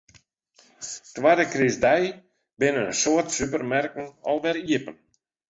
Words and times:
Twadde 1.15 1.45
krystdei 1.53 2.01
binne 2.59 2.81
in 2.87 2.97
soad 3.01 3.27
supermerken 3.37 4.05
alwer 4.29 4.57
iepen. 4.75 4.95